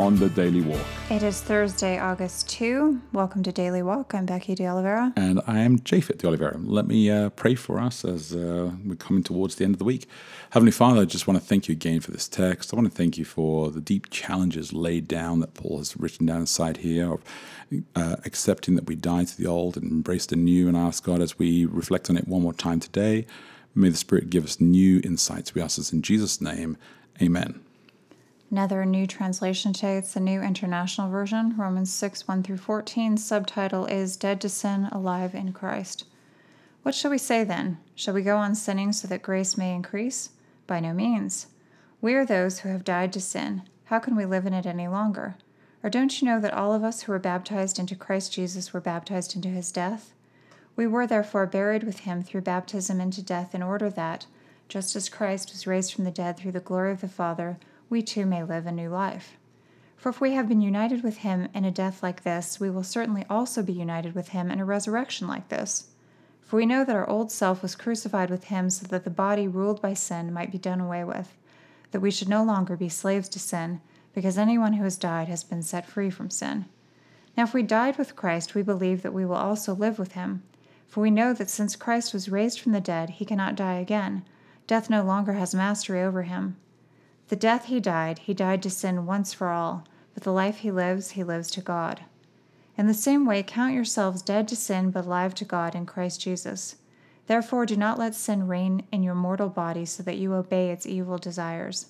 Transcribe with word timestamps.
on 0.00 0.16
the 0.16 0.28
Daily 0.30 0.60
Walk. 0.60 0.84
It 1.08 1.22
is 1.22 1.40
Thursday, 1.40 1.98
August 1.98 2.48
2. 2.48 3.00
Welcome 3.12 3.44
to 3.44 3.52
Daily 3.52 3.82
Walk. 3.82 4.12
I'm 4.12 4.26
Becky 4.26 4.54
De 4.54 4.66
Oliveira. 4.66 5.12
And 5.16 5.40
I 5.46 5.60
am 5.60 5.78
Japhet 5.78 6.18
De 6.18 6.26
Oliveira. 6.26 6.58
Let 6.58 6.86
me 6.86 7.10
uh, 7.10 7.30
pray 7.30 7.54
for 7.54 7.78
us 7.78 8.04
as 8.04 8.34
uh, 8.34 8.72
we're 8.84 8.96
coming 8.96 9.22
towards 9.22 9.54
the 9.54 9.64
end 9.64 9.74
of 9.74 9.78
the 9.78 9.84
week. 9.84 10.08
Heavenly 10.50 10.72
Father, 10.72 11.02
I 11.02 11.04
just 11.04 11.28
want 11.28 11.38
to 11.40 11.46
thank 11.46 11.68
you 11.68 11.72
again 11.72 12.00
for 12.00 12.10
this 12.10 12.26
text. 12.26 12.72
I 12.72 12.76
want 12.76 12.90
to 12.90 12.94
thank 12.94 13.18
you 13.18 13.24
for 13.24 13.70
the 13.70 13.80
deep 13.80 14.10
challenges 14.10 14.72
laid 14.72 15.06
down 15.06 15.38
that 15.40 15.54
Paul 15.54 15.78
has 15.78 15.96
written 15.96 16.26
down 16.26 16.40
inside 16.40 16.78
here 16.78 17.12
of 17.12 17.22
uh, 17.94 18.16
accepting 18.24 18.74
that 18.74 18.86
we 18.86 18.96
die 18.96 19.24
to 19.24 19.36
the 19.36 19.46
old 19.46 19.76
and 19.76 19.90
embrace 19.90 20.26
the 20.26 20.36
new. 20.36 20.66
And 20.66 20.76
ask 20.76 21.04
God 21.04 21.20
as 21.20 21.38
we 21.38 21.66
reflect 21.66 22.10
on 22.10 22.16
it 22.16 22.26
one 22.26 22.42
more 22.42 22.52
time 22.52 22.80
today, 22.80 23.26
may 23.76 23.90
the 23.90 23.96
Spirit 23.96 24.28
give 24.28 24.44
us 24.44 24.60
new 24.60 25.00
insights. 25.04 25.54
We 25.54 25.62
ask 25.62 25.76
this 25.76 25.92
in 25.92 26.02
Jesus' 26.02 26.40
name. 26.40 26.76
Amen. 27.22 27.63
Another 28.54 28.84
new 28.84 29.04
translation 29.04 29.72
today, 29.72 29.96
it's 29.98 30.14
the 30.14 30.20
New 30.20 30.40
International 30.40 31.10
Version, 31.10 31.56
Romans 31.56 31.92
6 31.92 32.28
1 32.28 32.44
through 32.44 32.58
14. 32.58 33.16
Subtitle 33.16 33.86
is 33.86 34.16
Dead 34.16 34.40
to 34.42 34.48
Sin, 34.48 34.88
Alive 34.92 35.34
in 35.34 35.52
Christ. 35.52 36.04
What 36.84 36.94
shall 36.94 37.10
we 37.10 37.18
say 37.18 37.42
then? 37.42 37.78
Shall 37.96 38.14
we 38.14 38.22
go 38.22 38.36
on 38.36 38.54
sinning 38.54 38.92
so 38.92 39.08
that 39.08 39.22
grace 39.22 39.58
may 39.58 39.74
increase? 39.74 40.30
By 40.68 40.78
no 40.78 40.92
means. 40.92 41.48
We 42.00 42.14
are 42.14 42.24
those 42.24 42.60
who 42.60 42.68
have 42.68 42.84
died 42.84 43.12
to 43.14 43.20
sin. 43.20 43.62
How 43.86 43.98
can 43.98 44.14
we 44.14 44.24
live 44.24 44.46
in 44.46 44.54
it 44.54 44.66
any 44.66 44.86
longer? 44.86 45.34
Or 45.82 45.90
don't 45.90 46.22
you 46.22 46.28
know 46.28 46.38
that 46.38 46.54
all 46.54 46.72
of 46.72 46.84
us 46.84 47.02
who 47.02 47.10
were 47.10 47.18
baptized 47.18 47.80
into 47.80 47.96
Christ 47.96 48.32
Jesus 48.32 48.72
were 48.72 48.80
baptized 48.80 49.34
into 49.34 49.48
his 49.48 49.72
death? 49.72 50.12
We 50.76 50.86
were 50.86 51.08
therefore 51.08 51.46
buried 51.46 51.82
with 51.82 52.00
him 52.00 52.22
through 52.22 52.42
baptism 52.42 53.00
into 53.00 53.20
death, 53.20 53.52
in 53.52 53.64
order 53.64 53.90
that, 53.90 54.26
just 54.68 54.94
as 54.94 55.08
Christ 55.08 55.50
was 55.50 55.66
raised 55.66 55.92
from 55.92 56.04
the 56.04 56.12
dead 56.12 56.36
through 56.36 56.52
the 56.52 56.60
glory 56.60 56.92
of 56.92 57.00
the 57.00 57.08
Father, 57.08 57.58
we 57.88 58.02
too 58.02 58.26
may 58.26 58.42
live 58.42 58.66
a 58.66 58.72
new 58.72 58.88
life. 58.88 59.36
For 59.96 60.08
if 60.10 60.20
we 60.20 60.32
have 60.32 60.48
been 60.48 60.60
united 60.60 61.02
with 61.02 61.18
him 61.18 61.48
in 61.54 61.64
a 61.64 61.70
death 61.70 62.02
like 62.02 62.24
this, 62.24 62.60
we 62.60 62.68
will 62.68 62.82
certainly 62.82 63.24
also 63.30 63.62
be 63.62 63.72
united 63.72 64.14
with 64.14 64.28
him 64.28 64.50
in 64.50 64.60
a 64.60 64.64
resurrection 64.64 65.26
like 65.26 65.48
this. 65.48 65.88
For 66.42 66.56
we 66.56 66.66
know 66.66 66.84
that 66.84 66.94
our 66.94 67.08
old 67.08 67.32
self 67.32 67.62
was 67.62 67.74
crucified 67.74 68.28
with 68.28 68.44
him 68.44 68.68
so 68.68 68.86
that 68.88 69.04
the 69.04 69.10
body 69.10 69.48
ruled 69.48 69.80
by 69.80 69.94
sin 69.94 70.32
might 70.32 70.52
be 70.52 70.58
done 70.58 70.80
away 70.80 71.04
with, 71.04 71.34
that 71.90 72.00
we 72.00 72.10
should 72.10 72.28
no 72.28 72.44
longer 72.44 72.76
be 72.76 72.88
slaves 72.88 73.28
to 73.30 73.38
sin, 73.38 73.80
because 74.12 74.36
anyone 74.36 74.74
who 74.74 74.84
has 74.84 74.98
died 74.98 75.28
has 75.28 75.42
been 75.42 75.62
set 75.62 75.86
free 75.86 76.10
from 76.10 76.28
sin. 76.28 76.66
Now, 77.36 77.44
if 77.44 77.54
we 77.54 77.62
died 77.62 77.96
with 77.96 78.14
Christ, 78.14 78.54
we 78.54 78.62
believe 78.62 79.02
that 79.02 79.14
we 79.14 79.24
will 79.24 79.36
also 79.36 79.74
live 79.74 79.98
with 79.98 80.12
him. 80.12 80.42
For 80.86 81.00
we 81.00 81.10
know 81.10 81.32
that 81.32 81.50
since 81.50 81.76
Christ 81.76 82.12
was 82.12 82.28
raised 82.28 82.60
from 82.60 82.72
the 82.72 82.80
dead, 82.80 83.10
he 83.10 83.24
cannot 83.24 83.56
die 83.56 83.78
again. 83.78 84.24
Death 84.66 84.90
no 84.90 85.02
longer 85.02 85.32
has 85.32 85.54
mastery 85.54 86.02
over 86.02 86.22
him. 86.22 86.56
The 87.34 87.40
death 87.40 87.64
he 87.64 87.80
died, 87.80 88.20
he 88.20 88.32
died 88.32 88.62
to 88.62 88.70
sin 88.70 89.06
once 89.06 89.32
for 89.32 89.48
all, 89.48 89.88
but 90.14 90.22
the 90.22 90.32
life 90.32 90.58
he 90.58 90.70
lives, 90.70 91.10
he 91.10 91.24
lives 91.24 91.50
to 91.50 91.60
God. 91.60 92.04
In 92.78 92.86
the 92.86 92.94
same 92.94 93.26
way, 93.26 93.42
count 93.42 93.74
yourselves 93.74 94.22
dead 94.22 94.46
to 94.46 94.54
sin, 94.54 94.92
but 94.92 95.04
alive 95.04 95.34
to 95.34 95.44
God 95.44 95.74
in 95.74 95.84
Christ 95.84 96.20
Jesus. 96.20 96.76
Therefore, 97.26 97.66
do 97.66 97.76
not 97.76 97.98
let 97.98 98.14
sin 98.14 98.46
reign 98.46 98.84
in 98.92 99.02
your 99.02 99.16
mortal 99.16 99.48
body 99.48 99.84
so 99.84 100.04
that 100.04 100.16
you 100.16 100.32
obey 100.32 100.70
its 100.70 100.86
evil 100.86 101.18
desires. 101.18 101.88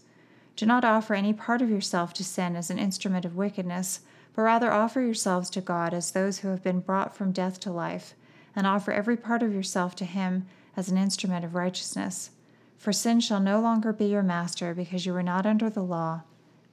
Do 0.56 0.64
not 0.64 0.82
offer 0.82 1.12
any 1.12 1.34
part 1.34 1.60
of 1.60 1.68
yourself 1.68 2.14
to 2.14 2.24
sin 2.24 2.56
as 2.56 2.70
an 2.70 2.78
instrument 2.78 3.26
of 3.26 3.36
wickedness, 3.36 4.00
but 4.34 4.40
rather 4.40 4.72
offer 4.72 5.02
yourselves 5.02 5.50
to 5.50 5.60
God 5.60 5.92
as 5.92 6.12
those 6.12 6.38
who 6.38 6.48
have 6.48 6.62
been 6.62 6.80
brought 6.80 7.14
from 7.14 7.32
death 7.32 7.60
to 7.60 7.70
life, 7.70 8.14
and 8.56 8.66
offer 8.66 8.92
every 8.92 9.18
part 9.18 9.42
of 9.42 9.52
yourself 9.52 9.94
to 9.96 10.06
Him 10.06 10.46
as 10.74 10.88
an 10.88 10.96
instrument 10.96 11.44
of 11.44 11.54
righteousness. 11.54 12.30
For 12.78 12.92
sin 12.92 13.20
shall 13.20 13.40
no 13.40 13.60
longer 13.60 13.92
be 13.92 14.06
your 14.06 14.22
master, 14.22 14.74
because 14.74 15.06
you 15.06 15.14
are 15.16 15.22
not 15.22 15.46
under 15.46 15.70
the 15.70 15.82
law, 15.82 16.22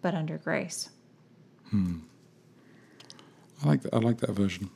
but 0.01 0.13
under 0.13 0.37
grace. 0.37 0.89
Hmm. 1.69 1.99
I 3.63 3.67
like 3.67 3.81
that. 3.83 3.93
I 3.93 3.99
like 3.99 4.17
that 4.19 4.31
version. 4.31 4.69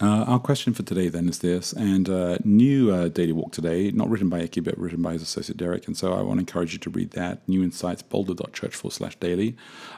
Uh, 0.00 0.24
our 0.28 0.38
question 0.38 0.72
for 0.72 0.84
today 0.84 1.08
then 1.08 1.28
is 1.28 1.40
this, 1.40 1.72
and 1.72 2.08
uh, 2.08 2.38
new 2.44 2.92
uh, 2.92 3.08
daily 3.08 3.32
walk 3.32 3.50
today, 3.50 3.90
not 3.90 4.08
written 4.08 4.28
by 4.28 4.38
Icky, 4.40 4.60
but 4.60 4.78
written 4.78 5.02
by 5.02 5.14
his 5.14 5.22
associate 5.22 5.56
Derek. 5.56 5.88
And 5.88 5.96
so 5.96 6.12
I 6.12 6.22
want 6.22 6.38
to 6.38 6.40
encourage 6.40 6.72
you 6.72 6.78
to 6.78 6.90
read 6.90 7.12
that. 7.12 7.48
New 7.48 7.64
Insights, 7.64 8.02
boulder.church 8.02 8.76
forward 8.76 8.92
slash 8.94 9.16
daily. 9.16 9.56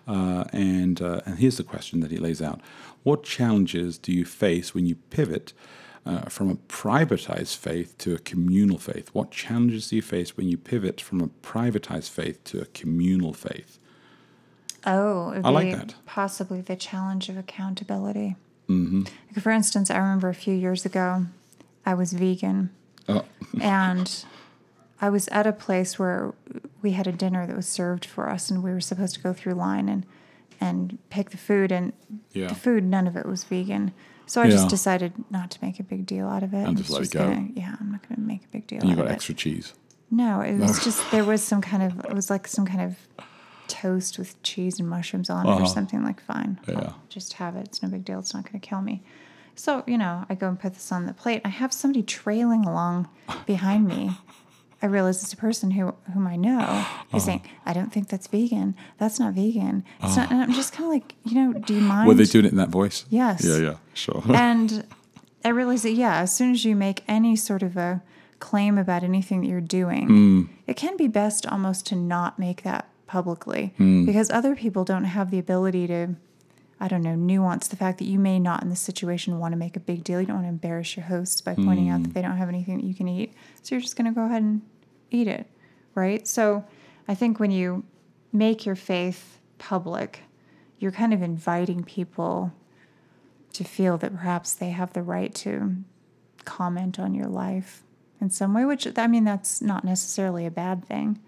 Uh, 0.09 0.45
and, 0.55 1.03
uh, 1.03 1.21
and 1.27 1.39
here's 1.39 1.59
the 1.59 1.65
question 1.65 2.01
that 2.01 2.11
he 2.11 2.17
lays 2.17 2.41
out 2.41 2.63
What 3.03 3.25
challenges 3.25 3.99
do 3.99 4.13
you 4.13 4.25
face 4.25 4.75
when 4.75 4.87
you 4.87 4.95
pivot 4.95 5.53
uh, 6.07 6.23
from 6.23 6.51
a 6.51 6.55
privatized 6.55 7.57
faith 7.57 7.97
to 7.99 8.15
a 8.15 8.19
communal 8.19 8.79
faith? 8.79 9.11
What 9.13 9.31
challenges 9.31 9.89
do 9.89 9.97
you 9.97 10.03
face 10.03 10.37
when 10.37 10.49
you 10.49 10.57
pivot 10.57 11.01
from 11.01 11.21
a 11.21 11.29
privatized 11.29 12.11
faith 12.11 12.43
to 12.45 12.61
a 12.61 12.67
communal 12.67 13.33
faith? 13.33 13.79
Oh, 14.87 15.41
I 15.45 15.51
like 15.51 15.73
that. 15.73 15.95
Possibly 16.07 16.61
the 16.61 16.77
challenge 16.77 17.29
of 17.29 17.37
accountability. 17.37 18.37
Mm-hmm. 18.69 19.03
Like 19.03 19.43
for 19.43 19.51
instance, 19.51 19.91
I 19.91 19.99
remember 19.99 20.29
a 20.29 20.35
few 20.35 20.55
years 20.55 20.87
ago, 20.87 21.27
I 21.85 21.95
was 21.95 22.13
vegan, 22.13 22.71
oh. 23.09 23.25
and 23.61 24.25
I 25.01 25.11
was 25.11 25.29
at 25.29 25.47
a 25.47 25.53
place 25.53 25.99
where 25.99 26.33
we 26.81 26.93
had 26.93 27.07
a 27.07 27.13
dinner 27.13 27.47
that 27.47 27.57
was 27.57 27.67
served 27.67 28.05
for 28.05 28.31
us, 28.31 28.51
and 28.51 28.63
we 28.63 28.71
were 28.71 28.81
supposed 28.81 29.15
to 29.17 29.21
go 29.21 29.33
through 29.33 29.55
line 29.55 29.89
and 29.89 30.07
and 30.61 30.99
pick 31.11 31.31
the 31.31 31.37
food, 31.37 31.73
and 31.73 31.93
yeah. 32.33 32.49
the 32.49 32.55
food, 32.55 32.85
none 32.85 33.07
of 33.07 33.17
it 33.17 33.27
was 33.27 33.45
vegan. 33.45 33.93
So 34.27 34.41
I 34.41 34.45
Yeah. 34.45 34.51
just 34.53 34.69
decided 34.69 35.13
not 35.31 35.51
to 35.53 35.59
make 35.63 35.81
a 35.81 35.83
big 35.83 36.07
deal 36.07 36.29
out 36.29 36.43
of 36.43 36.55
it. 36.55 36.69
And 36.69 36.77
just 36.77 36.91
let 36.91 37.03
it 37.03 37.11
go. 37.11 37.29
gonna- 37.29 37.49
yeah, 37.55 37.75
I'm 37.81 37.91
not 37.91 38.07
going 38.09 38.17
to 38.21 38.27
make 38.27 38.45
a 38.45 38.49
big 38.49 38.67
deal 38.67 38.79
And 38.81 38.89
you 38.89 38.93
out 38.93 38.99
got 38.99 39.05
of 39.07 39.11
it. 39.11 39.15
extra 39.15 39.35
cheese. 39.35 39.75
No, 40.11 40.41
it 40.41 40.57
was 40.59 40.85
just 40.85 41.09
there 41.11 41.25
was 41.25 41.43
some 41.43 41.61
kind 41.61 41.83
of 41.83 41.99
it 42.05 42.13
was 42.15 42.31
like 42.31 42.47
some 42.47 42.67
kind 42.67 42.81
of 42.81 42.97
toast 43.69 44.19
with 44.19 44.41
cheese 44.43 44.79
and 44.81 44.89
mushrooms 44.89 45.31
on 45.31 45.47
it 45.47 45.51
Uh-huh. 45.51 45.63
or 45.63 45.67
something 45.67 46.03
like 46.05 46.21
fine. 46.21 46.59
I'll 46.69 46.97
just 47.09 47.35
have 47.35 47.57
it. 47.57 47.67
It's 47.69 47.83
no 47.83 47.89
big 47.89 48.05
deal. 48.05 48.19
It's 48.19 48.35
not 48.35 48.45
going 48.45 48.61
to 48.61 48.67
kill 48.67 48.83
me. 48.83 49.03
So, 49.55 49.85
you 49.87 49.99
know, 49.99 50.25
I 50.29 50.35
go 50.35 50.49
and 50.49 50.59
put 50.59 50.75
this 50.75 50.91
on 50.93 51.07
the 51.07 51.13
plate. 51.13 51.43
I 51.45 51.49
have 51.49 51.73
somebody 51.73 52.03
trailing 52.03 52.65
along 52.65 53.09
behind 53.47 53.87
me. 53.87 54.17
I 54.83 54.87
realize 54.87 55.23
it's 55.23 55.33
a 55.33 55.37
person 55.37 55.71
who 55.73 55.95
whom 56.15 56.27
I 56.27 56.37
know. 56.37 56.59
Uh-huh. 56.61 57.05
He's 57.13 57.25
saying, 57.25 57.43
"I 57.67 57.73
don't 57.73 57.93
think 57.93 58.09
that's 58.09 58.27
vegan. 58.27 58.75
That's 58.99 59.19
not 59.21 59.35
vegan. 59.35 59.85
It's 60.03 60.17
not." 60.17 60.31
And 60.33 60.41
I'm 60.43 60.53
just 60.53 60.73
kind 60.73 60.85
of 60.87 60.91
like, 60.93 61.15
you 61.25 61.35
know, 61.35 61.53
do 61.59 61.75
you 61.75 61.81
mind? 61.83 62.09
Were 62.09 62.15
they 62.15 62.25
doing 62.25 62.47
it 62.47 62.53
in 62.53 62.57
that 62.59 62.71
voice? 62.71 63.05
Yes. 63.11 63.45
Yeah, 63.45 63.59
yeah, 63.59 63.77
sure. 63.95 64.23
and 64.35 64.85
I 65.45 65.49
realized 65.51 65.85
that 65.85 65.93
yeah, 65.93 66.17
as 66.21 66.35
soon 66.35 66.51
as 66.53 66.65
you 66.65 66.75
make 66.77 67.03
any 67.09 67.37
sort 67.37 67.63
of 67.63 67.77
a 67.77 68.03
claim 68.39 68.79
about 68.79 69.03
anything 69.03 69.43
that 69.43 69.49
you're 69.49 69.61
doing, 69.61 70.07
Hmm. 70.07 70.43
it 70.67 70.77
can 70.77 70.97
be 70.97 71.09
best 71.09 71.47
almost 71.47 71.85
to 71.89 71.95
not 71.97 72.39
make 72.39 72.63
that 72.63 72.89
publicly 73.07 73.75
Hmm. 73.77 74.07
because 74.07 74.31
other 74.31 74.55
people 74.57 74.85
don't 74.85 75.05
have 75.05 75.31
the 75.31 75.39
ability 75.39 75.87
to 75.89 76.15
I 76.81 76.89
don't 76.89 77.03
know, 77.03 77.15
nuance 77.15 77.69
the 77.69 77.77
fact 77.77 77.99
that 77.99 78.07
you 78.07 78.19
may 78.19 78.39
not 78.39 78.63
in 78.63 78.71
this 78.71 78.81
situation 78.81 79.39
want 79.39 79.53
to 79.53 79.59
make 79.59 79.77
a 79.77 79.81
big 79.81 80.03
deal. 80.03 80.21
You 80.21 80.27
don't 80.27 80.37
want 80.37 80.47
to 80.47 80.51
embarrass 80.51 80.97
your 80.97 81.05
hosts 81.07 81.41
by 81.43 81.55
pointing 81.55 81.91
out 81.91 81.99
Hmm. 81.99 82.03
that 82.05 82.15
they 82.15 82.23
don't 82.23 82.39
have 82.39 82.49
anything 82.49 82.79
that 82.79 82.85
you 82.87 82.95
can 82.95 83.07
eat. 83.07 83.35
So 83.63 83.75
you're 83.75 83.83
just 83.83 83.97
going 83.97 84.07
to 84.07 84.15
go 84.15 84.25
ahead 84.25 84.43
and 84.43 84.63
eat 85.11 85.29
it, 85.29 85.47
right? 85.95 86.27
So 86.27 86.65
I 87.07 87.15
think 87.15 87.39
when 87.39 87.51
you 87.51 87.85
make 88.33 88.65
your 88.65 88.77
faith 88.77 89.39
public, 89.59 90.21
you're 90.79 90.93
kind 90.93 91.13
of 91.13 91.21
inviting 91.21 91.85
people 91.85 92.53
to 93.53 93.65
feel 93.65 93.99
that 93.99 94.13
perhaps 94.17 94.55
they 94.55 94.71
have 94.71 94.93
the 94.95 95.03
right 95.03 95.35
to 95.35 95.75
comment 96.47 96.99
on 96.99 97.15
your 97.15 97.27
life 97.27 97.83
in 98.21 98.31
some 98.31 98.55
way, 98.55 98.65
which 98.65 98.87
I 98.97 99.07
mean, 99.07 99.25
that's 99.25 99.61
not 99.61 99.85
necessarily 99.85 100.47
a 100.47 100.51
bad 100.51 100.85
thing. 100.85 101.19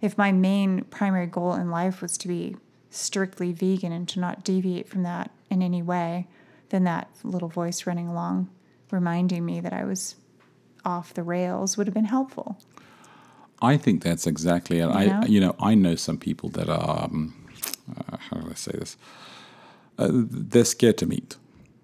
If 0.00 0.16
my 0.18 0.32
main 0.32 0.82
primary 0.84 1.26
goal 1.26 1.54
in 1.54 1.70
life 1.70 2.00
was 2.02 2.16
to 2.18 2.28
be 2.28 2.56
strictly 2.90 3.52
vegan 3.52 3.92
and 3.92 4.08
to 4.08 4.20
not 4.20 4.44
deviate 4.44 4.88
from 4.88 5.02
that 5.02 5.30
in 5.50 5.62
any 5.62 5.82
way, 5.82 6.26
then 6.70 6.84
that 6.84 7.08
little 7.22 7.48
voice 7.48 7.86
running 7.86 8.08
along 8.08 8.48
reminding 8.90 9.44
me 9.44 9.60
that 9.60 9.72
I 9.72 9.84
was 9.84 10.16
off 10.84 11.14
the 11.14 11.22
rails 11.22 11.76
would 11.76 11.86
have 11.86 11.94
been 11.94 12.06
helpful. 12.06 12.58
I 13.60 13.76
think 13.76 14.02
that's 14.02 14.26
exactly 14.26 14.78
it. 14.78 14.86
know? 14.86 14.92
I, 14.92 15.24
you 15.26 15.40
know, 15.40 15.56
I 15.60 15.74
know 15.74 15.96
some 15.96 16.18
people 16.18 16.48
that 16.50 16.68
are, 16.68 17.04
um, 17.04 17.34
uh, 17.90 18.16
how 18.16 18.38
do 18.38 18.48
I 18.50 18.54
say 18.54 18.72
this? 18.72 18.96
Uh, 19.98 20.08
they're 20.12 20.64
scared 20.64 20.98
to 20.98 21.06
meet. 21.06 21.36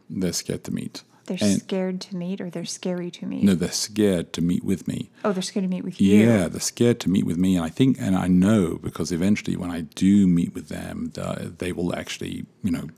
They're 0.09 0.33
scared 0.33 0.65
to 0.65 0.71
meet. 0.71 1.03
They're 1.27 1.39
And- 1.41 1.61
scared 1.61 2.01
to 2.03 2.17
meet 2.17 2.41
or 2.41 2.51
they're 2.51 2.65
scary 2.65 3.11
to 3.13 3.27
meet. 3.27 3.45
No, 3.45 3.55
they're 3.55 3.71
scared 3.73 4.33
to 4.35 4.43
meet 4.43 4.63
with 4.63 4.87
me. 4.87 5.11
Oh, 5.25 5.33
they're 5.33 5.43
scared 5.43 5.65
to 5.65 5.69
meet 5.71 5.85
with 5.85 6.01
you. 6.01 6.19
Yeah, 6.21 6.49
they're 6.49 6.61
scared 6.61 7.01
to 7.01 7.09
meet 7.11 7.25
with 7.25 7.39
me, 7.39 7.57
and 7.57 7.65
I 7.65 7.71
think, 7.71 7.97
and 7.99 8.15
I 8.17 8.27
know 8.29 8.79
because 8.83 9.11
eventually, 9.11 9.57
when 9.57 9.71
I 9.71 9.83
do 9.83 10.27
meet 10.27 10.55
with 10.55 10.69
them, 10.69 11.11
the, 11.15 11.53
they 11.59 11.73
will 11.73 11.95
actually, 11.97 12.45
you 12.63 12.71
know, 12.71 12.89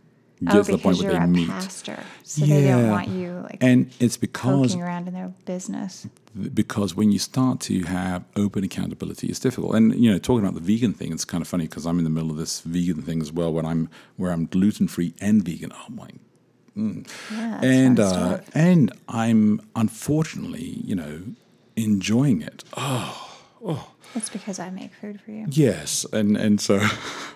get 0.45 0.55
oh, 0.55 0.63
to 0.65 0.73
the 0.73 0.79
point 0.79 0.99
where 0.99 1.13
they 1.13 1.19
a 1.19 1.27
meet. 1.27 1.49
pastor, 1.49 1.99
so 2.25 2.45
they 2.45 2.63
don't 2.65 2.85
Yeah. 2.85 2.91
want 2.91 3.09
you 3.09 3.41
like 3.45 3.59
And 3.63 3.91
it's 4.01 4.17
because 4.19 4.73
poking 4.73 4.83
around 4.83 5.09
in 5.09 5.15
their 5.15 5.33
business. 5.47 6.07
because 6.53 6.95
when 6.95 7.11
you 7.13 7.19
start 7.19 7.61
to 7.61 7.85
have 7.85 8.25
open 8.37 8.63
accountability, 8.65 9.29
it's 9.29 9.39
difficult. 9.39 9.75
And 9.77 9.95
you 9.95 10.11
know, 10.11 10.19
talking 10.19 10.41
about 10.45 10.55
the 10.55 10.61
vegan 10.61 10.93
thing, 10.93 11.13
it's 11.13 11.25
kind 11.25 11.41
of 11.43 11.49
funny 11.49 11.65
because 11.69 11.87
I'm 11.87 11.97
in 11.99 12.05
the 12.05 12.11
middle 12.11 12.31
of 12.31 12.37
this 12.37 12.61
vegan 12.61 13.01
thing 13.03 13.23
as 13.23 13.33
well, 13.33 13.53
when 13.53 13.65
I'm 13.65 13.89
where 14.17 14.31
I'm 14.33 14.45
gluten 14.47 14.89
free 14.89 15.15
and 15.21 15.43
vegan. 15.45 15.73
Oh 15.73 15.91
my 15.91 16.09
Yeah, 16.77 17.03
that 17.31 17.65
and 17.65 18.01
uh, 18.01 18.39
and 18.55 18.93
I'm 19.09 19.61
unfortunately, 19.75 20.83
you 20.85 20.95
know, 20.95 21.23
enjoying 21.75 22.43
it. 22.43 22.65
Oh, 22.77 23.89
That's 24.15 24.29
because 24.29 24.59
I 24.59 24.71
make 24.71 24.93
food 24.95 25.21
for 25.21 25.31
you. 25.31 25.47
yes, 25.49 26.05
and 26.13 26.37
and 26.37 26.61
so, 26.61 26.79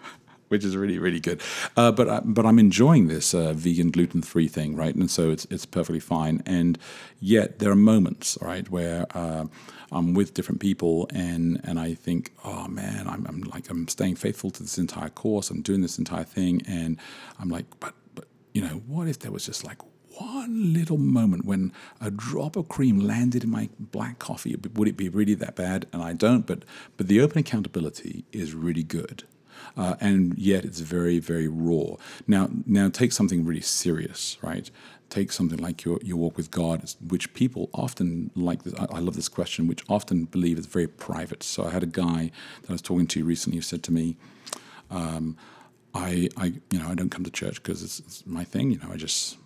which 0.48 0.62
is 0.64 0.76
really 0.76 0.98
really 0.98 1.20
good. 1.20 1.40
Uh, 1.76 1.90
but 1.90 2.08
I, 2.08 2.20
but 2.22 2.44
I'm 2.44 2.58
enjoying 2.58 3.08
this 3.08 3.32
uh, 3.34 3.54
vegan 3.54 3.90
gluten 3.90 4.22
free 4.22 4.48
thing, 4.48 4.76
right? 4.76 4.94
And 4.94 5.10
so 5.10 5.30
it's 5.30 5.46
it's 5.46 5.64
perfectly 5.64 6.00
fine. 6.00 6.42
And 6.44 6.78
yet 7.18 7.58
there 7.60 7.70
are 7.70 7.76
moments, 7.76 8.36
right, 8.42 8.68
where. 8.70 9.06
Uh, 9.14 9.46
I'm 9.92 10.14
with 10.14 10.34
different 10.34 10.60
people, 10.60 11.08
and, 11.12 11.60
and 11.64 11.80
I 11.80 11.94
think, 11.94 12.32
oh 12.44 12.68
man, 12.68 13.08
I'm, 13.08 13.26
I'm 13.26 13.40
like 13.40 13.68
I'm 13.68 13.88
staying 13.88 14.14
faithful 14.14 14.52
to 14.52 14.62
this 14.62 14.78
entire 14.78 15.08
course. 15.08 15.50
I'm 15.50 15.62
doing 15.62 15.80
this 15.80 15.98
entire 15.98 16.22
thing, 16.22 16.62
and 16.68 16.96
I'm 17.40 17.48
like, 17.48 17.64
but 17.80 17.94
but 18.14 18.26
you 18.52 18.62
know, 18.62 18.82
what 18.86 19.08
if 19.08 19.18
there 19.18 19.32
was 19.32 19.46
just 19.46 19.64
like 19.64 19.78
one 20.18 20.72
little 20.72 20.98
moment 20.98 21.44
when 21.44 21.72
a 22.00 22.10
drop 22.10 22.56
of 22.56 22.68
cream 22.68 22.98
landed 22.98 23.44
in 23.44 23.50
my 23.50 23.68
black 23.78 24.18
coffee? 24.18 24.56
Would 24.74 24.88
it 24.88 24.96
be 24.96 25.08
really 25.08 25.34
that 25.34 25.56
bad? 25.56 25.86
And 25.92 26.02
I 26.02 26.12
don't, 26.12 26.46
but 26.46 26.64
but 26.96 27.08
the 27.08 27.20
open 27.20 27.38
accountability 27.38 28.24
is 28.32 28.54
really 28.54 28.82
good. 28.82 29.24
Uh, 29.76 29.94
and 30.00 30.36
yet 30.38 30.64
it's 30.64 30.80
very, 30.80 31.18
very 31.18 31.46
raw. 31.46 31.94
Now, 32.26 32.48
now 32.66 32.88
take 32.88 33.12
something 33.12 33.44
really 33.44 33.60
serious, 33.60 34.36
right? 34.42 34.70
Take 35.10 35.32
something 35.32 35.58
like 35.58 35.84
your, 35.84 35.98
your 36.02 36.16
walk 36.16 36.36
with 36.36 36.50
God, 36.50 36.92
which 37.06 37.32
people 37.34 37.68
often 37.74 38.30
like. 38.34 38.62
This, 38.62 38.74
I, 38.74 38.86
I 38.96 38.98
love 39.00 39.16
this 39.16 39.28
question, 39.28 39.66
which 39.66 39.84
often 39.88 40.24
believe 40.24 40.58
is 40.58 40.66
very 40.66 40.86
private. 40.86 41.42
So 41.42 41.64
I 41.64 41.70
had 41.70 41.82
a 41.82 41.86
guy 41.86 42.30
that 42.62 42.70
I 42.70 42.72
was 42.72 42.82
talking 42.82 43.06
to 43.08 43.24
recently 43.24 43.58
who 43.58 43.62
said 43.62 43.82
to 43.84 43.92
me, 43.92 44.16
um, 44.90 45.36
I, 45.94 46.28
I, 46.36 46.46
you 46.70 46.78
know, 46.78 46.88
I 46.88 46.94
don't 46.94 47.10
come 47.10 47.24
to 47.24 47.30
church 47.30 47.62
because 47.62 47.82
it's, 47.82 48.00
it's 48.00 48.26
my 48.26 48.44
thing. 48.44 48.70
You 48.70 48.78
know, 48.78 48.90
I 48.92 48.96
just 48.96 49.36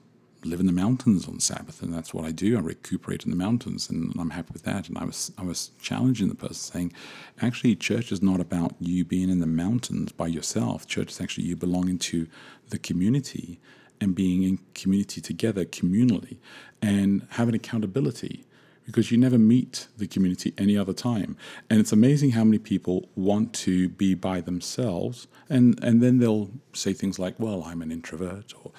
live 0.44 0.60
in 0.60 0.66
the 0.66 0.72
mountains 0.72 1.26
on 1.26 1.40
Sabbath, 1.40 1.82
and 1.82 1.92
that's 1.92 2.12
what 2.12 2.24
I 2.24 2.30
do. 2.30 2.56
I 2.56 2.60
recuperate 2.60 3.24
in 3.24 3.30
the 3.30 3.36
mountains, 3.36 3.88
and 3.88 4.12
I'm 4.18 4.30
happy 4.30 4.50
with 4.52 4.64
that. 4.64 4.88
And 4.88 4.98
I 4.98 5.04
was, 5.04 5.32
I 5.38 5.42
was 5.42 5.70
challenging 5.80 6.28
the 6.28 6.34
person, 6.34 6.54
saying, 6.54 6.92
actually, 7.40 7.76
church 7.76 8.12
is 8.12 8.22
not 8.22 8.40
about 8.40 8.74
you 8.78 9.04
being 9.04 9.30
in 9.30 9.40
the 9.40 9.46
mountains 9.46 10.12
by 10.12 10.26
yourself. 10.26 10.86
Church 10.86 11.12
is 11.12 11.20
actually 11.20 11.44
you 11.44 11.56
belonging 11.56 11.98
to 11.98 12.26
the 12.68 12.78
community 12.78 13.58
and 14.00 14.14
being 14.14 14.42
in 14.42 14.58
community 14.74 15.20
together, 15.20 15.64
communally, 15.64 16.36
and 16.82 17.26
having 17.30 17.54
accountability 17.54 18.44
because 18.86 19.10
you 19.10 19.18
never 19.18 19.38
meet 19.38 19.88
the 19.96 20.06
community 20.06 20.52
any 20.58 20.76
other 20.76 20.92
time. 20.92 21.36
And 21.70 21.80
it's 21.80 21.92
amazing 21.92 22.32
how 22.32 22.44
many 22.44 22.58
people 22.58 23.08
want 23.14 23.52
to 23.54 23.88
be 23.88 24.14
by 24.14 24.40
themselves, 24.40 25.26
and 25.48 25.82
and 25.82 26.02
then 26.02 26.18
they'll 26.18 26.50
say 26.72 26.92
things 26.92 27.18
like, 27.18 27.38
"Well, 27.38 27.62
I'm 27.64 27.82
an 27.82 27.90
introvert," 27.90 28.52
or 28.62 28.72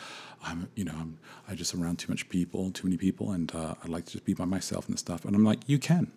"I'm, 0.44 0.70
you 0.76 0.86
know, 0.86 0.94
I'm, 0.96 1.18
I 1.48 1.56
just 1.56 1.74
around 1.74 2.00
too 2.00 2.12
much 2.12 2.30
people, 2.30 2.72
too 2.72 2.88
many 2.88 2.98
people, 2.98 3.32
and 3.32 3.54
uh, 3.54 3.76
I'd 3.84 3.90
like 3.90 4.06
to 4.06 4.12
just 4.14 4.26
be 4.26 4.34
by 4.34 4.46
myself 4.46 4.88
and 4.88 4.98
stuff." 5.00 5.26
And 5.26 5.36
I'm 5.36 5.44
like, 5.44 5.62
"You 5.68 5.80
can, 5.80 6.12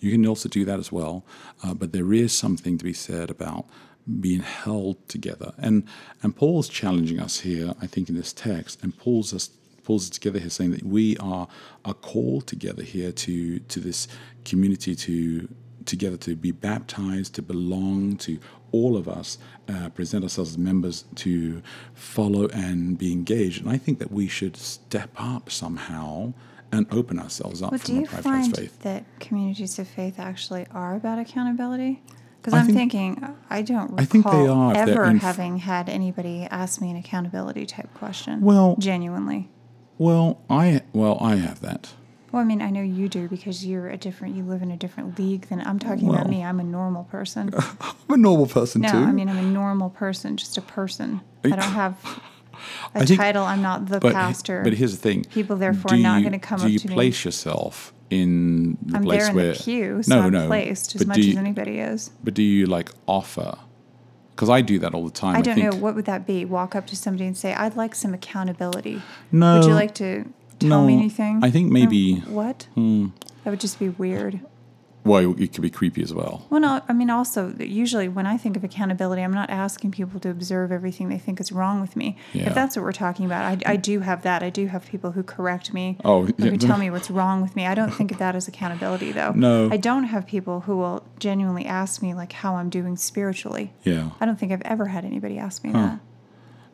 you 0.00 0.10
can 0.12 0.26
also 0.26 0.48
do 0.48 0.64
that 0.64 0.78
as 0.78 0.92
well, 0.92 1.24
uh, 1.62 1.74
but 1.74 1.92
there 1.92 2.12
is 2.12 2.36
something 2.36 2.78
to 2.78 2.84
be 2.84 2.94
said 2.94 3.30
about." 3.30 3.66
being 4.20 4.40
held 4.40 5.08
together 5.08 5.54
and 5.56 5.82
and 6.22 6.36
paul's 6.36 6.68
challenging 6.68 7.18
us 7.18 7.40
here 7.40 7.72
i 7.80 7.86
think 7.86 8.10
in 8.10 8.14
this 8.14 8.34
text 8.34 8.78
and 8.82 8.98
paul's 8.98 9.32
us 9.32 9.48
pulls 9.84 10.08
it 10.08 10.12
together 10.12 10.38
here, 10.38 10.50
saying 10.50 10.72
that 10.72 10.82
we 10.82 11.16
are 11.18 11.46
are 11.84 11.94
called 11.94 12.46
together 12.46 12.82
here 12.82 13.12
to 13.12 13.58
to 13.60 13.80
this 13.80 14.08
community 14.44 14.94
to 14.96 15.48
together 15.84 16.16
to 16.16 16.34
be 16.34 16.50
baptized, 16.50 17.34
to 17.34 17.42
belong 17.42 18.16
to 18.16 18.38
all 18.72 18.96
of 18.96 19.06
us, 19.06 19.38
uh, 19.68 19.88
present 19.90 20.24
ourselves 20.24 20.52
as 20.52 20.58
members 20.58 21.04
to 21.14 21.62
follow 21.94 22.48
and 22.48 22.98
be 22.98 23.12
engaged. 23.12 23.60
And 23.62 23.70
I 23.70 23.76
think 23.76 23.98
that 23.98 24.10
we 24.10 24.26
should 24.26 24.56
step 24.56 25.10
up 25.16 25.50
somehow 25.50 26.32
and 26.72 26.86
open 26.90 27.18
ourselves 27.20 27.62
up 27.62 27.70
do 27.70 27.78
from 27.78 27.96
a 27.96 28.00
you 28.00 28.06
find 28.06 28.56
faith. 28.56 28.80
that 28.82 29.04
communities 29.20 29.78
of 29.78 29.86
faith 29.86 30.18
actually 30.18 30.66
are 30.72 30.96
about 30.96 31.18
accountability? 31.20 32.02
Because 32.40 32.54
I'm 32.54 32.66
think- 32.66 32.76
thinking, 32.92 33.34
I 33.48 33.62
don't 33.62 33.90
recall 33.90 34.00
I 34.00 34.04
think 34.06 34.24
they 34.24 34.46
are 34.48 34.74
ever 34.76 35.04
in- 35.04 35.18
having 35.18 35.58
had 35.58 35.88
anybody 35.88 36.48
ask 36.50 36.80
me 36.80 36.90
an 36.90 36.96
accountability 36.96 37.64
type 37.66 37.92
question. 37.94 38.40
Well- 38.40 38.76
genuinely. 38.78 39.50
Well, 39.98 40.40
I 40.50 40.82
well 40.92 41.18
I 41.20 41.36
have 41.36 41.60
that. 41.60 41.92
Well, 42.32 42.42
I 42.42 42.44
mean, 42.44 42.60
I 42.62 42.70
know 42.70 42.82
you 42.82 43.08
do 43.08 43.28
because 43.28 43.64
you're 43.64 43.88
a 43.88 43.96
different. 43.96 44.34
You 44.34 44.42
live 44.42 44.60
in 44.60 44.72
a 44.72 44.76
different 44.76 45.18
league 45.20 45.42
than 45.48 45.60
I'm 45.60 45.78
talking 45.78 46.08
about. 46.08 46.28
Me, 46.28 46.42
I'm 46.42 46.58
a 46.58 46.64
normal 46.64 47.04
person. 47.04 47.50
I'm 47.80 47.94
a 48.08 48.16
normal 48.16 48.46
person 48.46 48.80
No, 48.82 48.88
too. 48.90 48.98
I 48.98 49.12
mean, 49.12 49.28
I'm 49.28 49.38
a 49.38 49.42
normal 49.42 49.90
person, 49.90 50.36
just 50.36 50.58
a 50.58 50.62
person. 50.62 51.20
I 51.44 51.50
don't 51.50 51.60
have 51.62 51.96
a 52.94 53.06
think- 53.06 53.20
title. 53.20 53.44
I'm 53.44 53.62
not 53.62 53.86
the 53.86 54.00
but 54.00 54.12
pastor. 54.12 54.62
but 54.64 54.72
here's 54.74 54.92
the 54.96 55.00
thing. 55.02 55.24
People, 55.24 55.54
therefore, 55.56 55.90
do 55.90 56.02
not 56.02 56.24
gonna 56.24 56.40
come 56.40 56.58
Do 56.58 56.66
up 56.66 56.72
you 56.72 56.78
to 56.80 56.88
me. 56.88 56.94
place 56.94 57.24
yourself 57.24 57.92
in 58.10 58.78
the 58.82 58.96
I'm 58.96 59.04
place 59.04 59.20
there 59.20 59.30
in 59.30 59.36
where 59.36 59.52
the 59.52 59.62
pew, 59.62 60.02
so 60.02 60.16
no 60.16 60.22
I'm 60.22 60.32
no 60.32 60.46
placed 60.48 60.96
as 60.96 61.06
much 61.06 61.16
do 61.20 61.30
as 61.30 61.36
anybody 61.36 61.78
is. 61.78 62.10
But 62.24 62.34
do 62.34 62.42
you 62.42 62.66
like 62.66 62.90
offer? 63.06 63.58
Because 64.34 64.50
I 64.50 64.60
do 64.62 64.78
that 64.80 64.94
all 64.94 65.04
the 65.04 65.10
time. 65.12 65.36
I 65.36 65.42
don't 65.42 65.54
think, 65.54 65.72
know 65.72 65.78
what 65.78 65.94
would 65.94 66.06
that 66.06 66.26
be. 66.26 66.44
Walk 66.44 66.74
up 66.74 66.86
to 66.88 66.96
somebody 66.96 67.24
and 67.26 67.36
say, 67.36 67.54
"I'd 67.54 67.76
like 67.76 67.94
some 67.94 68.12
accountability." 68.14 69.00
No. 69.30 69.58
Would 69.58 69.66
you 69.68 69.74
like 69.74 69.94
to 69.96 70.24
tell 70.58 70.84
me 70.84 70.94
anything? 70.94 71.40
I 71.42 71.50
think 71.50 71.68
No. 71.68 71.72
maybe- 71.74 72.16
hmm. 72.16 72.32
what? 72.32 72.66
That 72.74 73.50
would 73.50 73.60
just 73.60 73.78
be 73.78 73.90
weird. 73.90 74.40
Well, 75.04 75.34
it 75.38 75.52
could 75.52 75.60
be 75.60 75.68
creepy 75.68 76.02
as 76.02 76.14
well. 76.14 76.46
Well, 76.48 76.60
no, 76.60 76.80
I 76.88 76.94
mean, 76.94 77.10
also, 77.10 77.54
usually 77.58 78.08
when 78.08 78.26
I 78.26 78.38
think 78.38 78.56
of 78.56 78.64
accountability, 78.64 79.20
I'm 79.22 79.34
not 79.34 79.50
asking 79.50 79.90
people 79.90 80.18
to 80.20 80.30
observe 80.30 80.72
everything 80.72 81.10
they 81.10 81.18
think 81.18 81.40
is 81.40 81.52
wrong 81.52 81.82
with 81.82 81.94
me. 81.94 82.16
Yeah. 82.32 82.46
If 82.48 82.54
that's 82.54 82.74
what 82.74 82.84
we're 82.84 82.92
talking 82.92 83.26
about, 83.26 83.44
I, 83.66 83.72
I 83.72 83.76
do 83.76 84.00
have 84.00 84.22
that. 84.22 84.42
I 84.42 84.48
do 84.48 84.66
have 84.66 84.86
people 84.86 85.12
who 85.12 85.22
correct 85.22 85.74
me, 85.74 85.98
Oh, 86.06 86.24
who 86.24 86.56
tell 86.56 86.78
me 86.78 86.90
what's 86.94 87.10
wrong 87.10 87.42
with 87.42 87.54
me. 87.54 87.66
I 87.66 87.74
don't 87.74 87.90
think 87.90 88.12
of 88.12 88.18
that 88.18 88.34
as 88.34 88.48
accountability, 88.48 89.12
though. 89.12 89.32
No. 89.32 89.68
I 89.70 89.76
don't 89.76 90.04
have 90.04 90.26
people 90.26 90.60
who 90.60 90.78
will 90.78 91.04
genuinely 91.18 91.66
ask 91.66 92.00
me, 92.00 92.14
like, 92.14 92.32
how 92.32 92.54
I'm 92.56 92.70
doing 92.70 92.96
spiritually. 92.96 93.74
Yeah. 93.82 94.10
I 94.20 94.24
don't 94.26 94.38
think 94.40 94.52
I've 94.52 94.62
ever 94.62 94.86
had 94.86 95.04
anybody 95.04 95.38
ask 95.38 95.62
me 95.62 95.72
that. 95.72 96.00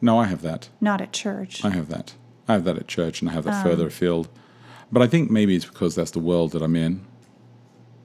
No, 0.01 0.19
I 0.19 0.27
have 0.27 0.43
that. 0.43 0.69
Not 0.81 1.01
at 1.01 1.13
church. 1.13 1.65
I 1.65 1.71
have 1.71 1.89
that. 1.89 2.15
I 2.49 2.53
have 2.55 2.65
that 2.65 2.77
at 2.79 2.87
church, 2.87 3.21
and 3.23 3.29
I 3.31 3.33
have 3.35 3.45
that 3.45 3.55
Um, 3.55 3.63
further 3.65 3.89
afield. 3.89 4.29
But 4.93 5.03
I 5.03 5.09
think 5.09 5.31
maybe 5.31 5.57
it's 5.57 5.65
because 5.67 5.95
that's 5.97 6.13
the 6.13 6.21
world 6.21 6.53
that 6.53 6.63
I'm 6.63 6.77
in. 6.77 7.01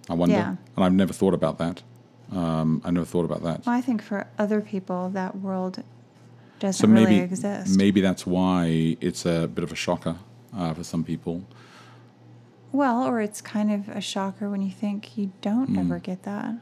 I 0.09 0.13
wonder, 0.13 0.35
Yeah. 0.35 0.55
and 0.75 0.85
I've 0.85 0.93
never 0.93 1.13
thought 1.13 1.33
about 1.33 1.57
that. 1.57 1.81
Um, 2.31 2.81
I 2.83 2.91
never 2.91 3.05
thought 3.05 3.25
about 3.25 3.43
that. 3.43 3.65
Well, 3.65 3.75
I 3.75 3.81
think 3.81 4.01
for 4.01 4.27
other 4.37 4.61
people, 4.61 5.09
that 5.09 5.37
world 5.39 5.83
doesn't 6.59 6.79
so 6.79 6.87
maybe 6.87 7.05
really 7.11 7.19
exist. 7.23 7.77
maybe 7.77 8.01
that's 8.01 8.25
why 8.25 8.97
it's 9.01 9.25
a 9.25 9.47
bit 9.47 9.63
of 9.63 9.71
a 9.71 9.75
shocker 9.75 10.15
uh, 10.55 10.73
for 10.73 10.83
some 10.83 11.03
people. 11.03 11.43
well, 12.71 13.03
or 13.07 13.21
it's 13.21 13.41
kind 13.41 13.71
of 13.71 13.87
a 13.89 14.01
shocker 14.01 14.49
when 14.49 14.61
you 14.61 14.71
think 14.71 15.17
you 15.17 15.31
don't 15.41 15.67
Hmm. 15.69 15.77
ever 15.79 15.99
get 15.99 16.23
that. 16.23 16.55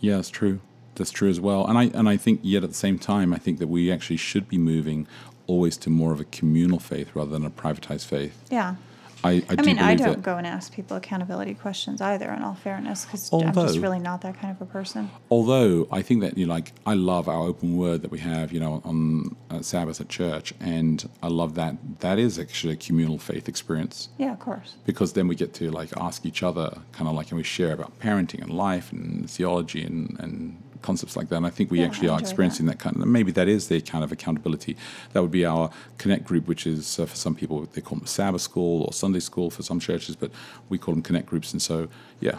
Yeah, 0.00 0.16
that's 0.16 0.30
true. 0.30 0.60
That's 0.94 1.10
true 1.10 1.28
as 1.28 1.38
well. 1.40 1.66
And 1.66 1.76
I 1.78 1.84
and 1.94 2.08
I 2.08 2.16
think 2.16 2.40
yet 2.42 2.62
at 2.64 2.70
the 2.70 2.74
same 2.74 2.98
time, 2.98 3.32
I 3.34 3.38
think 3.38 3.58
that 3.58 3.66
we 3.68 3.92
actually 3.92 4.16
should 4.16 4.48
be 4.48 4.58
moving 4.58 5.06
always 5.46 5.76
to 5.78 5.90
more 5.90 6.12
of 6.12 6.20
a 6.20 6.24
communal 6.24 6.78
faith 6.78 7.08
rather 7.14 7.30
than 7.30 7.44
a 7.44 7.50
privatized 7.50 8.06
faith. 8.06 8.42
Yeah. 8.50 8.76
I, 9.24 9.30
I, 9.30 9.56
I 9.58 9.62
mean, 9.62 9.78
I 9.78 9.94
don't 9.94 10.14
that. 10.14 10.22
go 10.22 10.36
and 10.36 10.46
ask 10.46 10.72
people 10.72 10.96
accountability 10.96 11.54
questions 11.54 12.00
either, 12.00 12.30
in 12.32 12.42
all 12.42 12.54
fairness, 12.54 13.04
because 13.04 13.32
I'm 13.32 13.52
just 13.52 13.78
really 13.78 13.98
not 13.98 14.20
that 14.22 14.38
kind 14.40 14.54
of 14.54 14.62
a 14.62 14.70
person. 14.70 15.10
Although 15.30 15.88
I 15.90 16.02
think 16.02 16.20
that 16.20 16.38
you 16.38 16.46
know, 16.46 16.54
like 16.54 16.72
I 16.86 16.94
love 16.94 17.28
our 17.28 17.42
open 17.42 17.76
word 17.76 18.02
that 18.02 18.10
we 18.10 18.20
have, 18.20 18.52
you 18.52 18.60
know, 18.60 18.80
on 18.84 19.36
uh, 19.50 19.60
Sabbath 19.62 20.00
at 20.00 20.08
church, 20.08 20.54
and 20.60 21.08
I 21.22 21.28
love 21.28 21.54
that. 21.56 21.76
That 22.00 22.18
is 22.18 22.38
actually 22.38 22.74
a 22.74 22.76
communal 22.76 23.18
faith 23.18 23.48
experience 23.48 24.08
Yeah, 24.18 24.32
of 24.32 24.38
course. 24.38 24.76
because 24.86 25.14
then 25.14 25.26
we 25.28 25.34
get 25.34 25.52
to 25.54 25.70
like 25.70 25.90
ask 25.96 26.24
each 26.24 26.42
other, 26.42 26.78
kind 26.92 27.08
of 27.08 27.14
like, 27.14 27.30
and 27.30 27.38
we 27.38 27.44
share 27.44 27.72
about 27.72 27.98
parenting 27.98 28.42
and 28.42 28.50
life 28.52 28.92
and 28.92 29.28
theology 29.28 29.82
and, 29.82 30.16
and 30.20 30.62
concepts 30.82 31.16
like 31.16 31.28
that. 31.28 31.36
And 31.36 31.46
I 31.46 31.50
think 31.50 31.70
we 31.70 31.80
Yeah, 31.80 31.86
actually 31.86 32.08
are 32.08 32.20
experiencing 32.20 32.66
that. 32.66 32.78
kind 32.78 32.96
of. 32.96 33.06
Maybe 33.06 33.32
that 33.32 33.48
is 33.48 33.68
the 33.68 33.80
kind 33.80 34.04
of 34.04 34.12
accountability. 34.12 34.76
That 35.12 35.22
would 35.22 35.30
be 35.30 35.44
our 35.44 35.70
connect 35.98 36.24
group, 36.24 36.46
which 36.46 36.66
is 36.66 36.98
uh, 36.98 37.06
for 37.06 37.16
some 37.16 37.34
people 37.34 37.66
they 37.72 37.80
call 37.80 37.98
them 37.98 38.06
Sabbath 38.06 38.42
school 38.42 38.82
or 38.84 38.92
Sunday 38.92 39.20
school 39.20 39.50
for 39.50 39.62
some 39.62 39.80
churches, 39.80 40.16
but 40.16 40.30
we 40.68 40.78
call 40.78 40.94
them 40.94 41.02
connect 41.02 41.26
groups. 41.26 41.52
And 41.52 41.60
so, 41.62 41.88
yeah, 42.20 42.38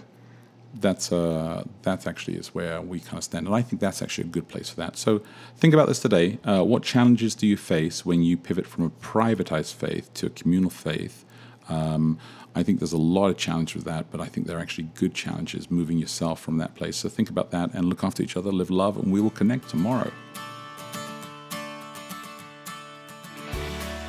that's 0.79 1.11
uh, 1.11 1.63
that 1.81 2.05
actually 2.05 2.37
is 2.37 2.53
where 2.53 2.81
we 2.81 2.99
kind 2.99 3.17
of 3.17 3.23
stand, 3.23 3.47
and 3.47 3.55
I 3.55 3.61
think 3.61 3.81
that's 3.81 4.01
actually 4.01 4.25
a 4.25 4.31
good 4.31 4.47
place 4.47 4.69
for 4.69 4.75
that. 4.77 4.97
So 4.97 5.21
think 5.57 5.73
about 5.73 5.87
this 5.87 5.99
today. 5.99 6.37
Uh, 6.43 6.63
what 6.63 6.83
challenges 6.83 7.33
do 7.35 7.47
you 7.47 7.57
face 7.57 8.05
when 8.05 8.21
you 8.21 8.37
pivot 8.37 8.67
from 8.67 8.83
a 8.83 8.89
privatized 8.91 9.73
faith 9.73 10.13
to 10.15 10.27
a 10.27 10.29
communal 10.29 10.69
faith? 10.69 11.25
Um, 11.69 12.17
I 12.55 12.63
think 12.63 12.79
there's 12.79 12.93
a 12.93 12.97
lot 12.97 13.29
of 13.29 13.37
challenge 13.37 13.75
with 13.75 13.85
that, 13.85 14.11
but 14.11 14.19
I 14.19 14.25
think 14.25 14.47
there 14.47 14.57
are 14.57 14.61
actually 14.61 14.89
good 14.95 15.13
challenges 15.13 15.69
moving 15.69 15.97
yourself 15.97 16.41
from 16.41 16.57
that 16.57 16.75
place. 16.75 16.97
So 16.97 17.07
think 17.07 17.29
about 17.29 17.51
that 17.51 17.73
and 17.73 17.85
look 17.85 18.03
after 18.03 18.23
each 18.23 18.35
other, 18.35 18.51
live 18.51 18.71
love, 18.71 18.97
and 18.97 19.13
we 19.13 19.21
will 19.21 19.29
connect 19.29 19.69
tomorrow. 19.69 20.11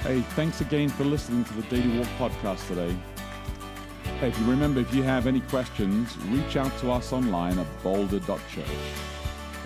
Hey, 0.03 0.23
thanks 0.35 0.63
again 0.63 0.89
for 0.89 1.05
listening 1.05 1.45
to 1.45 1.53
the 1.53 1.63
Daily 1.65 1.99
Walk 1.99 2.09
podcast 2.19 2.67
today. 2.67 2.97
Hey, 4.19 4.29
if 4.29 4.39
you 4.41 4.47
remember, 4.47 4.81
if 4.81 4.93
you 4.95 5.03
have 5.03 5.27
any 5.27 5.41
questions, 5.41 6.17
reach 6.29 6.57
out 6.57 6.77
to 6.79 6.91
us 6.91 7.13
online 7.13 7.59
at 7.59 7.83
boulder.church. 7.83 8.65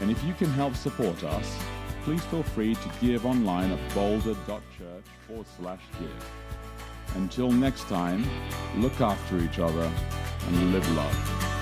And 0.01 0.11
if 0.11 0.23
you 0.25 0.35
can 0.35 0.51
help 0.51 0.75
support 0.75 1.23
us, 1.23 1.57
please 2.03 2.23
feel 2.25 2.43
free 2.43 2.75
to 2.75 2.91
give 3.01 3.25
online 3.25 3.71
at 3.71 3.95
boulder.church 3.95 5.05
forward 5.27 5.47
slash 5.57 5.81
give. 5.99 6.44
Until 7.15 7.51
next 7.51 7.85
time, 7.89 8.25
look 8.77 9.01
after 9.01 9.39
each 9.39 9.59
other 9.59 9.91
and 10.49 10.73
live 10.73 10.97
love. 10.97 11.54